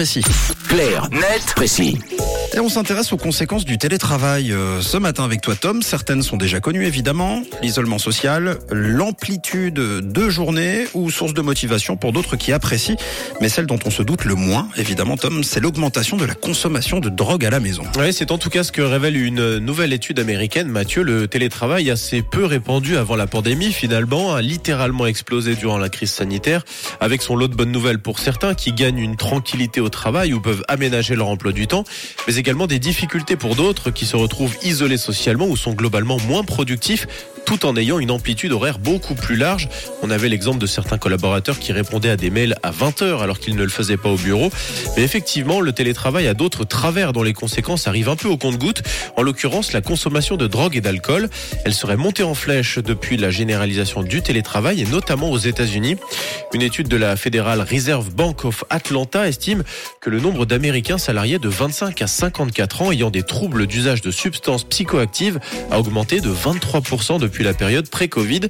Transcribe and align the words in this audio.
Précis. 0.00 0.22
Clair, 0.68 1.08
net, 1.10 1.54
précis. 1.56 1.98
Et 2.54 2.60
on 2.60 2.68
s'intéresse 2.68 3.12
aux 3.12 3.16
conséquences 3.16 3.64
du 3.64 3.78
télétravail 3.78 4.52
euh, 4.52 4.80
ce 4.80 4.96
matin 4.96 5.24
avec 5.24 5.40
toi 5.40 5.56
Tom. 5.56 5.82
Certaines 5.82 6.22
sont 6.22 6.36
déjà 6.36 6.60
connues 6.60 6.86
évidemment. 6.86 7.42
L'isolement 7.62 7.98
social, 7.98 8.58
l'amplitude 8.70 9.74
de 9.74 10.28
journée 10.30 10.86
ou 10.94 11.10
source 11.10 11.34
de 11.34 11.42
motivation 11.42 11.96
pour 11.96 12.12
d'autres 12.12 12.36
qui 12.36 12.52
apprécient. 12.52 12.96
Mais 13.40 13.48
celle 13.48 13.66
dont 13.66 13.78
on 13.84 13.90
se 13.90 14.02
doute 14.02 14.24
le 14.24 14.34
moins 14.36 14.68
évidemment 14.76 15.16
Tom, 15.16 15.42
c'est 15.42 15.58
l'augmentation 15.60 16.16
de 16.16 16.24
la 16.24 16.34
consommation 16.34 17.00
de 17.00 17.08
drogue 17.08 17.44
à 17.44 17.50
la 17.50 17.58
maison. 17.58 17.82
Oui, 17.98 18.12
c'est 18.12 18.30
en 18.30 18.38
tout 18.38 18.50
cas 18.50 18.62
ce 18.62 18.70
que 18.70 18.82
révèle 18.82 19.16
une 19.16 19.58
nouvelle 19.58 19.92
étude 19.92 20.20
américaine. 20.20 20.68
Mathieu, 20.68 21.02
le 21.02 21.26
télétravail 21.26 21.90
assez 21.90 22.22
peu 22.22 22.44
répandu 22.44 22.96
avant 22.96 23.16
la 23.16 23.26
pandémie 23.26 23.72
finalement 23.72 24.34
a 24.34 24.42
littéralement 24.42 25.06
explosé 25.06 25.54
durant 25.56 25.78
la 25.78 25.88
crise 25.88 26.12
sanitaire 26.12 26.64
avec 27.00 27.20
son 27.20 27.34
lot 27.34 27.48
de 27.48 27.56
bonnes 27.56 27.72
nouvelles 27.72 27.98
pour 27.98 28.20
certains 28.20 28.54
qui 28.54 28.72
gagnent 28.72 29.00
une 29.00 29.16
tranquillité 29.16 29.80
au 29.80 29.87
travail 29.88 30.32
ou 30.32 30.40
peuvent 30.40 30.64
aménager 30.68 31.16
leur 31.16 31.28
emploi 31.28 31.52
du 31.52 31.66
temps, 31.66 31.84
mais 32.26 32.36
également 32.36 32.66
des 32.66 32.78
difficultés 32.78 33.36
pour 33.36 33.54
d'autres 33.56 33.90
qui 33.90 34.06
se 34.06 34.16
retrouvent 34.16 34.56
isolés 34.62 34.98
socialement 34.98 35.46
ou 35.46 35.56
sont 35.56 35.72
globalement 35.72 36.18
moins 36.26 36.44
productifs 36.44 37.06
tout 37.48 37.64
en 37.64 37.76
ayant 37.76 37.98
une 37.98 38.10
amplitude 38.10 38.52
horaire 38.52 38.78
beaucoup 38.78 39.14
plus 39.14 39.34
large. 39.34 39.70
On 40.02 40.10
avait 40.10 40.28
l'exemple 40.28 40.58
de 40.58 40.66
certains 40.66 40.98
collaborateurs 40.98 41.58
qui 41.58 41.72
répondaient 41.72 42.10
à 42.10 42.16
des 42.18 42.28
mails 42.28 42.54
à 42.62 42.70
20 42.70 43.00
heures 43.00 43.22
alors 43.22 43.38
qu'ils 43.38 43.56
ne 43.56 43.62
le 43.62 43.70
faisaient 43.70 43.96
pas 43.96 44.10
au 44.10 44.18
bureau. 44.18 44.50
Mais 44.98 45.02
effectivement, 45.02 45.62
le 45.62 45.72
télétravail 45.72 46.28
a 46.28 46.34
d'autres 46.34 46.64
travers 46.64 47.14
dont 47.14 47.22
les 47.22 47.32
conséquences 47.32 47.86
arrivent 47.86 48.10
un 48.10 48.16
peu 48.16 48.28
au 48.28 48.36
compte-goutte. 48.36 48.82
En 49.16 49.22
l'occurrence, 49.22 49.72
la 49.72 49.80
consommation 49.80 50.36
de 50.36 50.46
drogue 50.46 50.76
et 50.76 50.82
d'alcool. 50.82 51.30
Elle 51.64 51.72
serait 51.72 51.96
montée 51.96 52.22
en 52.22 52.34
flèche 52.34 52.80
depuis 52.80 53.16
la 53.16 53.30
généralisation 53.30 54.02
du 54.02 54.20
télétravail 54.20 54.82
et 54.82 54.84
notamment 54.84 55.30
aux 55.30 55.38
États-Unis. 55.38 55.96
Une 56.52 56.60
étude 56.60 56.88
de 56.88 56.98
la 56.98 57.16
Federal 57.16 57.62
Reserve 57.62 58.10
Bank 58.10 58.44
of 58.44 58.64
Atlanta 58.68 59.26
estime 59.26 59.64
que 60.02 60.10
le 60.10 60.20
nombre 60.20 60.44
d'Américains 60.44 60.98
salariés 60.98 61.38
de 61.38 61.48
25 61.48 62.02
à 62.02 62.08
54 62.08 62.82
ans 62.82 62.92
ayant 62.92 63.10
des 63.10 63.22
troubles 63.22 63.66
d'usage 63.66 64.02
de 64.02 64.10
substances 64.10 64.64
psychoactives 64.64 65.40
a 65.70 65.78
augmenté 65.78 66.20
de 66.20 66.28
23% 66.28 67.18
depuis 67.18 67.37
la 67.44 67.54
période 67.54 67.88
pré-Covid. 67.88 68.40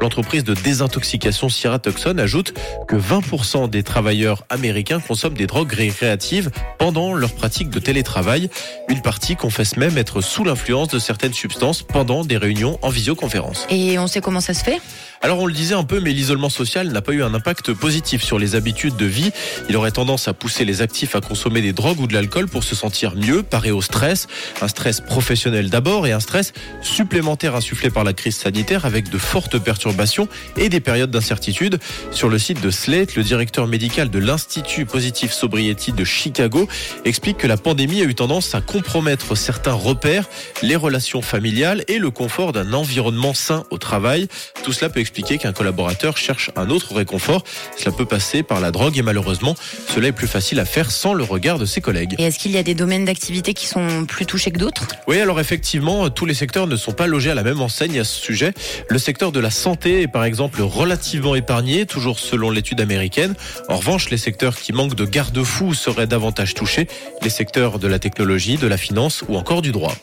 L'entreprise 0.00 0.44
de 0.44 0.54
désintoxication 0.54 1.48
Sierra 1.48 1.78
Tucson 1.78 2.16
ajoute 2.18 2.54
que 2.88 2.96
20% 2.96 3.68
des 3.70 3.82
travailleurs 3.82 4.44
américains 4.48 5.00
consomment 5.00 5.36
des 5.36 5.46
drogues 5.46 5.72
récréatives 5.72 6.50
pendant 6.78 7.12
leur 7.14 7.32
pratique 7.32 7.70
de 7.70 7.78
télétravail. 7.78 8.50
Une 8.88 9.02
partie 9.02 9.36
confesse 9.36 9.76
même 9.76 9.98
être 9.98 10.20
sous 10.20 10.44
l'influence 10.44 10.88
de 10.88 10.98
certaines 10.98 11.34
substances 11.34 11.82
pendant 11.82 12.24
des 12.24 12.36
réunions 12.36 12.78
en 12.82 12.88
visioconférence. 12.88 13.66
Et 13.70 13.98
on 13.98 14.06
sait 14.06 14.20
comment 14.20 14.40
ça 14.40 14.54
se 14.54 14.64
fait? 14.64 14.80
Alors 15.20 15.38
on 15.38 15.46
le 15.46 15.52
disait 15.52 15.74
un 15.74 15.84
peu, 15.84 16.00
mais 16.00 16.12
l'isolement 16.12 16.48
social 16.48 16.88
n'a 16.88 17.00
pas 17.00 17.12
eu 17.12 17.22
un 17.22 17.32
impact 17.32 17.72
positif 17.72 18.24
sur 18.24 18.40
les 18.40 18.56
habitudes 18.56 18.96
de 18.96 19.06
vie. 19.06 19.30
Il 19.68 19.76
aurait 19.76 19.92
tendance 19.92 20.26
à 20.26 20.32
pousser 20.32 20.64
les 20.64 20.82
actifs 20.82 21.14
à 21.14 21.20
consommer 21.20 21.60
des 21.60 21.72
drogues 21.72 22.00
ou 22.00 22.08
de 22.08 22.14
l'alcool 22.14 22.48
pour 22.48 22.64
se 22.64 22.74
sentir 22.74 23.14
mieux, 23.14 23.44
parer 23.44 23.70
au 23.70 23.82
stress. 23.82 24.26
Un 24.60 24.68
stress 24.68 25.00
professionnel 25.00 25.70
d'abord 25.70 26.08
et 26.08 26.12
un 26.12 26.18
stress 26.20 26.52
supplémentaire 26.80 27.54
insufflé 27.54 27.88
par 27.88 28.02
la 28.02 28.12
crise 28.12 28.31
sanitaire 28.32 28.84
avec 28.84 29.10
de 29.10 29.18
fortes 29.18 29.58
perturbations 29.58 30.28
et 30.56 30.68
des 30.68 30.80
périodes 30.80 31.10
d'incertitude. 31.10 31.78
Sur 32.10 32.28
le 32.28 32.38
site 32.38 32.60
de 32.60 32.70
Slate, 32.70 33.14
le 33.14 33.22
directeur 33.22 33.66
médical 33.66 34.10
de 34.10 34.18
l'Institut 34.18 34.86
Positive 34.86 35.32
Sobriety 35.32 35.92
de 35.92 36.04
Chicago 36.04 36.68
explique 37.04 37.38
que 37.38 37.46
la 37.46 37.56
pandémie 37.56 38.00
a 38.00 38.04
eu 38.04 38.14
tendance 38.14 38.54
à 38.54 38.60
compromettre 38.60 39.36
certains 39.36 39.72
repères, 39.72 40.28
les 40.62 40.76
relations 40.76 41.22
familiales 41.22 41.84
et 41.88 41.98
le 41.98 42.10
confort 42.10 42.52
d'un 42.52 42.72
environnement 42.72 43.34
sain 43.34 43.64
au 43.70 43.78
travail. 43.78 44.28
Tout 44.64 44.72
cela 44.72 44.88
peut 44.88 45.00
expliquer 45.00 45.38
qu'un 45.38 45.52
collaborateur 45.52 46.16
cherche 46.16 46.50
un 46.56 46.70
autre 46.70 46.94
réconfort. 46.94 47.44
Cela 47.76 47.94
peut 47.94 48.06
passer 48.06 48.42
par 48.42 48.60
la 48.60 48.70
drogue 48.70 48.98
et 48.98 49.02
malheureusement, 49.02 49.54
cela 49.88 50.08
est 50.08 50.12
plus 50.12 50.26
facile 50.26 50.60
à 50.60 50.64
faire 50.64 50.90
sans 50.90 51.14
le 51.14 51.24
regard 51.24 51.58
de 51.58 51.66
ses 51.66 51.80
collègues. 51.80 52.16
Et 52.18 52.24
est-ce 52.24 52.38
qu'il 52.38 52.52
y 52.52 52.58
a 52.58 52.62
des 52.62 52.74
domaines 52.74 53.04
d'activité 53.04 53.54
qui 53.54 53.66
sont 53.66 54.06
plus 54.06 54.26
touchés 54.26 54.50
que 54.50 54.58
d'autres? 54.58 54.86
Oui, 55.06 55.20
alors 55.20 55.40
effectivement, 55.40 56.08
tous 56.10 56.26
les 56.26 56.34
secteurs 56.34 56.66
ne 56.66 56.76
sont 56.76 56.92
pas 56.92 57.06
logés 57.06 57.30
à 57.30 57.34
la 57.34 57.42
même 57.42 57.60
enseigne 57.60 57.96
sujet. 58.22 58.54
Le 58.88 58.98
secteur 58.98 59.32
de 59.32 59.40
la 59.40 59.50
santé 59.50 60.02
est 60.02 60.08
par 60.08 60.24
exemple 60.24 60.62
relativement 60.62 61.34
épargné, 61.34 61.84
toujours 61.86 62.18
selon 62.18 62.50
l'étude 62.50 62.80
américaine. 62.80 63.34
En 63.68 63.76
revanche, 63.76 64.08
les 64.10 64.16
secteurs 64.16 64.56
qui 64.56 64.72
manquent 64.72 64.94
de 64.94 65.04
garde-fous 65.04 65.74
seraient 65.74 66.06
davantage 66.06 66.54
touchés, 66.54 66.86
les 67.22 67.30
secteurs 67.30 67.78
de 67.78 67.88
la 67.88 67.98
technologie, 67.98 68.56
de 68.56 68.66
la 68.66 68.76
finance 68.76 69.22
ou 69.28 69.36
encore 69.36 69.62
du 69.62 69.72
droit. 69.72 69.94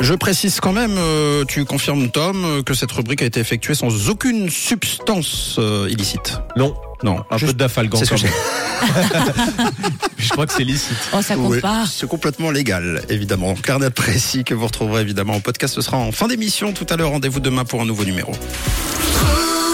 Je 0.00 0.14
précise 0.14 0.60
quand 0.60 0.72
même, 0.72 0.94
euh, 0.98 1.44
tu 1.46 1.64
confirmes 1.64 2.10
Tom, 2.10 2.62
que 2.64 2.74
cette 2.74 2.92
rubrique 2.92 3.22
a 3.22 3.26
été 3.26 3.40
effectuée 3.40 3.74
sans 3.74 4.08
aucune 4.08 4.48
substance 4.50 5.56
euh, 5.58 5.88
illicite. 5.90 6.38
Non, 6.56 6.74
Non, 7.02 7.22
un 7.30 7.36
juste- 7.38 7.52
peu 7.52 7.58
d'afalgan 7.58 7.98
quand 8.08 8.22
même. 8.22 8.32
Je 10.36 10.38
crois 10.42 10.46
que 10.48 10.52
c'est 10.52 10.64
licite. 10.64 10.98
Oh, 11.14 11.22
ça 11.22 11.34
compte 11.34 11.50
Oui, 11.50 11.60
pas. 11.62 11.86
C'est 11.90 12.06
complètement 12.06 12.50
légal, 12.50 13.00
évidemment. 13.08 13.54
Carnet 13.54 13.88
précis 13.88 14.44
que 14.44 14.52
vous 14.52 14.66
retrouverez 14.66 15.00
évidemment 15.00 15.32
en 15.32 15.40
podcast. 15.40 15.72
Ce 15.72 15.80
sera 15.80 15.96
en 15.96 16.12
fin 16.12 16.28
d'émission 16.28 16.74
tout 16.74 16.84
à 16.90 16.96
l'heure. 16.96 17.08
Rendez-vous 17.08 17.40
demain 17.40 17.64
pour 17.64 17.80
un 17.80 17.86
nouveau 17.86 18.04
numéro. 18.04 18.32